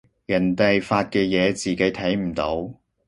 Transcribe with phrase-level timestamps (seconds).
[0.25, 2.73] 人哋發嘅嘢自己睇唔到